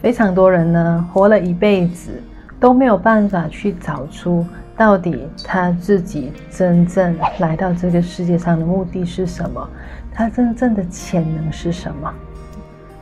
[0.00, 2.22] 非常多人呢，活了一辈子
[2.60, 9.68] 都没有办法去找出到底他自己真正来到这个世界上的目的是什么，
[10.14, 12.12] 他真正的潜能是什么。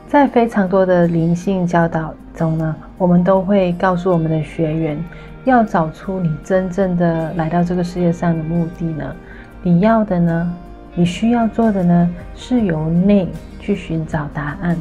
[0.07, 4.97] 在非常多的灵性教导中呢，我们都会告诉我们的学员，
[5.45, 9.15] 要找出你真正的来到这个世界上的目的呢，
[9.61, 10.53] 你要的呢，
[10.95, 13.27] 你需要做的呢，是由内
[13.59, 14.75] 去寻找答案。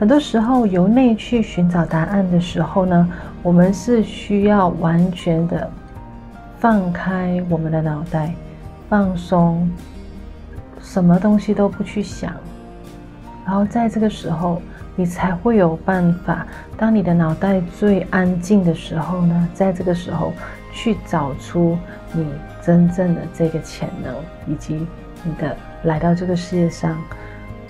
[0.00, 3.06] 很多时候，由内去寻找答案的时候呢，
[3.42, 5.70] 我们是需要完全的
[6.58, 8.32] 放开我们的脑袋，
[8.88, 9.70] 放松，
[10.80, 12.32] 什么东西都不去想，
[13.44, 14.62] 然后在这个时候，
[14.96, 16.46] 你才会有办法。
[16.78, 20.32] 当你的脑袋最安静的时候呢，在这个时候
[20.72, 21.76] 去找出
[22.14, 22.24] 你
[22.62, 24.14] 真正的这个潜能，
[24.46, 24.86] 以及
[25.22, 26.96] 你的来到这个世界上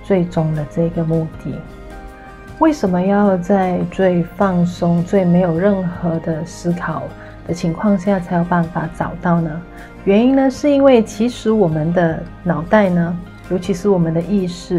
[0.05, 1.53] 最终的这个目的。
[2.60, 7.05] 为什么要在最放松、最没有任何的思考
[7.48, 9.50] 的情况下才有办法找到呢？
[10.05, 13.19] 原因呢，是因为其实我们的脑袋呢，
[13.50, 14.78] 尤其是我们的意识，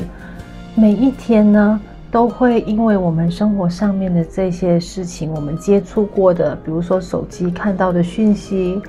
[0.76, 8.80] 每一天呢，都会因为我们生活上面的这些事情，我们接触过的，比如说手机看到的讯息，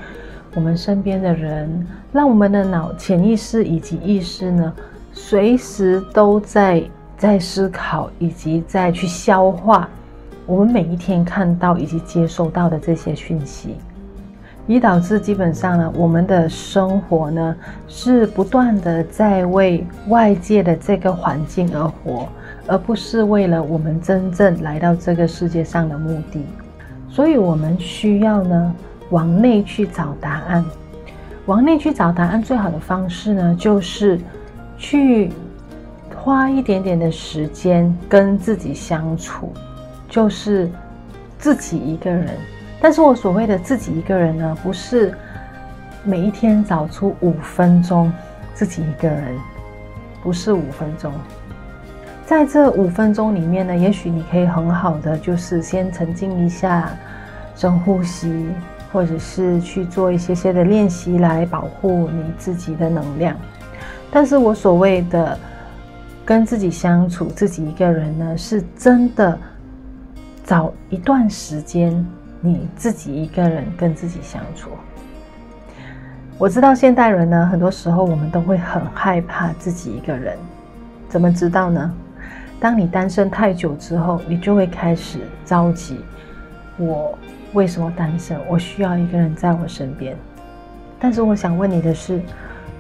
[0.54, 4.70] 我们身边的人，让我们的脑潜意识以及意识呢，
[5.14, 6.84] 随时都在。
[7.22, 9.88] 在思考以及在去消化
[10.44, 13.76] 我们每一天看到以及接收到的这些讯息，
[14.66, 17.56] 以导致基本上呢，我们的生活呢
[17.86, 22.28] 是不断的在为外界的这个环境而活，
[22.66, 26.44] 而不是为了我们真正来到这个世界上的目的。
[27.08, 28.74] 所以，我们需要呢
[29.10, 30.64] 往内去找答案。
[31.46, 34.18] 往内去找答案最好的方式呢，就是
[34.76, 35.30] 去。
[36.24, 39.52] 花一点点的时间跟自己相处，
[40.08, 40.70] 就是
[41.36, 42.28] 自己一个人。
[42.80, 45.12] 但是我所谓的自己一个人呢，不是
[46.04, 48.12] 每一天找出五分钟
[48.54, 49.34] 自己一个人，
[50.22, 51.12] 不是五分钟。
[52.24, 56.88] 在这五分钟里面呢，也许你可以很好的就是先沉静一下，
[57.56, 58.46] 深呼吸，
[58.92, 63.36] 或者是去做一些些的练习来保护你自己的能量。
[64.08, 65.36] 但是我所谓的。
[66.24, 69.38] 跟自己相处，自己一个人呢，是真的
[70.44, 72.06] 找一段时间，
[72.40, 74.70] 你自己一个人跟自己相处。
[76.38, 80.36] 我知道现代人呢，很多时候我们都会很害怕自己一个人。
[81.08, 81.94] 怎么知道呢？
[82.58, 86.00] 当你单身太久之后，你就会开始着急。
[86.78, 87.18] 我
[87.52, 88.38] 为什么单身？
[88.48, 90.16] 我需要一个人在我身边。
[90.98, 92.22] 但是我想问你的是，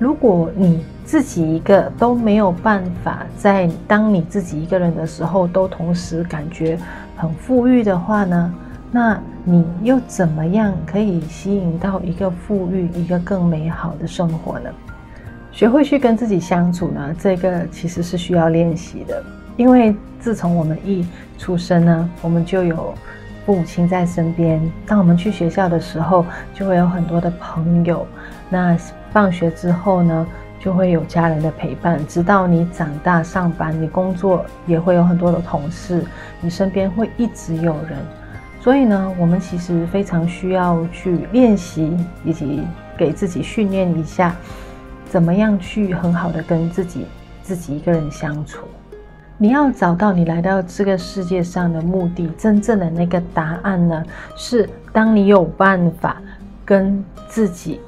[0.02, 6.76] 如果你自己一个都没有办法在当你自己一个人的时候都同时感觉
[7.16, 8.52] 很富裕的话呢，
[8.90, 14.68] 那你又怎么样可以吸引到一个富裕、一个更美好的生活呢？
[15.52, 19.22] 学会去跟自己相处呢，这个其实是需要练习的。
[19.56, 21.06] 因为自从我们一
[21.38, 22.92] 出生呢，我们就有
[23.46, 24.60] 父母亲在身边。
[24.84, 28.04] 当我们去学校的时候，就会有很多的朋友。
[28.52, 28.76] 那
[29.10, 30.26] 放学之后呢，
[30.60, 36.04] 就会有家人的陪伴，直到你长大上班，你工作也会有很多的同事，
[36.38, 37.98] 你身边会一直有人。
[38.60, 41.96] 所以呢，我们其实非常需要去练习，
[42.26, 42.62] 以及
[42.94, 44.36] 给自己训练一下，
[45.06, 47.06] 怎么样去很好的跟自己
[47.42, 48.66] 自己一个人相处。
[49.38, 54.04] 你要找到你来到这个世界上的目的，真正的那个答案呢，
[54.36, 56.18] 是当你有办法
[56.66, 57.80] 跟自己。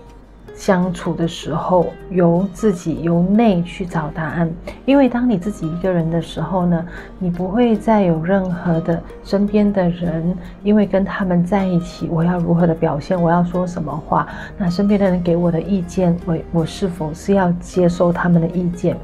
[0.55, 4.51] 相处的时候，由自己由内去找答案。
[4.87, 6.87] 因为当你自己一个人的时候呢，
[7.19, 18.97] 你不会再有任何的身边的人，因为跟他们在一起，我要如何的表现，我要说什么话，那身边的人给我的意见，我我是否是要接受他们的意见？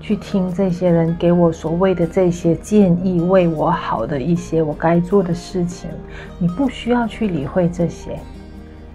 [0.00, 5.88] 去听这些人给我所谓的这些建议，为我好的一些我该做的事情，
[6.38, 8.18] 你不需要去理会这些。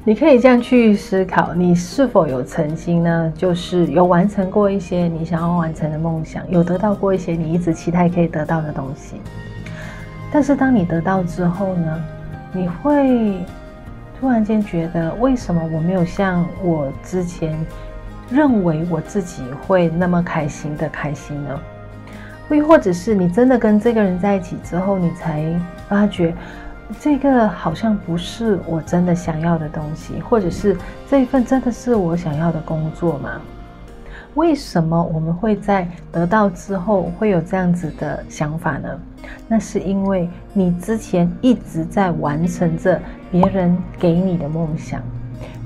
[0.08, 3.34] 你可以这样去思考：你是否有曾经呢？
[3.36, 9.20] 就是有完成过一些你想要完成的梦想，有得到过一些你一直期待可以得到的东西。
[10.32, 12.04] 但是当你得到之后呢，
[12.54, 13.46] 你会
[14.18, 17.54] 突然间觉得，为什么我没有像我之前
[18.32, 21.60] 认为我自己会那么开心的开心呢？
[22.50, 25.44] 又或者是你真的跟这个人在一起之后，你才
[25.90, 26.34] 发觉。
[27.00, 30.76] 这个好像不是我真的想要的东西，或者是
[31.10, 33.42] 这一份真的是我想要的工作吗？
[34.36, 38.88] 为什么我们会在得到之后会有这样子的想法呢？
[39.48, 43.00] 那是因为你之前一直在完成着
[43.32, 45.02] 别人给你的梦想，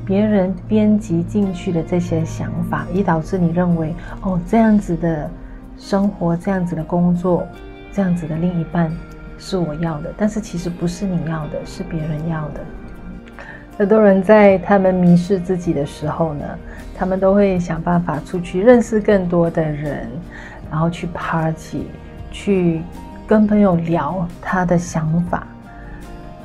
[0.06, 5.30] 别人编辑进去的这些想法，以导致你认为哦，这样子的
[5.78, 7.46] 生活，这样子的工作，
[7.92, 8.92] 这样子的另一半
[9.42, 12.62] 是我要的，但是其实不是你要的，是别人要的。
[13.76, 16.46] 很多人在他们迷失自己的时候呢，
[16.96, 20.08] 他们都会想办法出去认识更多的人，
[20.70, 21.88] 然后去 party，
[22.30, 22.84] 去
[23.26, 25.48] 跟朋友聊他的想法。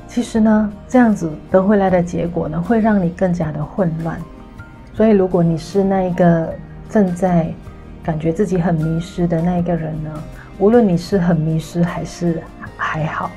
[0.09, 4.19] 其实呢，这样子得回来的结果呢，会让你更加的混乱。
[4.95, 6.51] 所以，如果你是那一个
[6.89, 7.53] 正在
[8.03, 10.11] 感觉自己很迷失的那一个人呢，
[10.59, 12.41] 无论你是很迷失还是
[12.87, 13.31] 还好，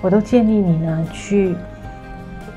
[0.00, 1.54] 我都建议你呢去。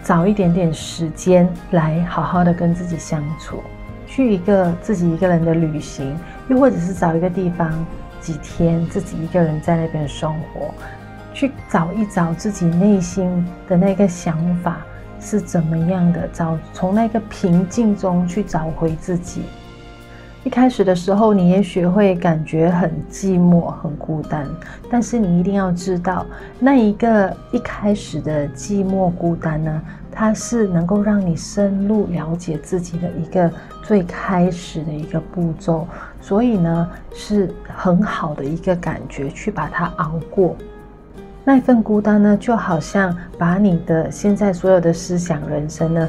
[0.01, 3.61] 找一点点时间来好好的跟自己相处，
[4.07, 7.85] 去一个自己一个人的旅行，又或者是找一个地方
[8.19, 10.73] 几天自己一个人在那边生活，
[11.33, 14.77] 去找一找自己内心的那个想法
[15.19, 19.43] 是怎么样的，找从那个平静中去找回自己。
[20.45, 24.47] 一开始的时候，你也许会感觉很寂寞、很孤单，
[24.89, 26.25] 但是你一定要知道，
[26.57, 33.51] 那一个一开始的寂寞、孤单呢，它是能够让你深入了解自己的一个
[33.83, 35.85] 最开始的一个步骤，
[36.21, 40.55] 所以呢，是很好的一个感觉，去把它熬过。
[41.43, 46.07] 那份孤单呢，就好像把你的现在所有的思想、人生呢。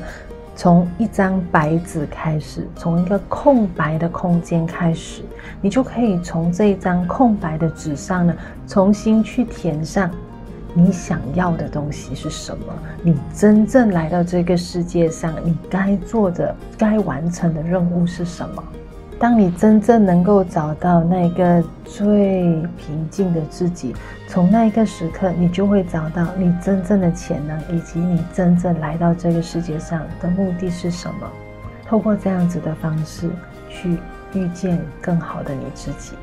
[0.56, 5.22] 从一张白纸开始，从一个空白的空间开始，
[5.60, 8.34] 你就可以从这一张空白的纸上呢，
[8.66, 10.10] 重新去填上
[10.74, 12.64] 你想要的东西是什么。
[13.02, 18.62] 你真正来到这个世界上，你该做的、该完成的任务是什么？
[19.20, 22.42] 当你真正能够找到那个最
[22.78, 23.94] 平静的自己，
[24.26, 31.30] 从那一个时刻，你就会找到你真正的潜能，以及你真正来到这个世界上的目的是什么。
[31.86, 33.28] 透过这样子的方式
[33.68, 33.98] 去
[34.32, 36.14] 遇见更好的你自己。